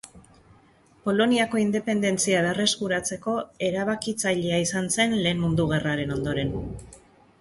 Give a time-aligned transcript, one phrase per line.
[1.07, 3.35] Poloniako independentzia berreskuratzeko
[3.69, 6.57] erabakitzailea izan zen Lehen Mundu Gerraren ondoren.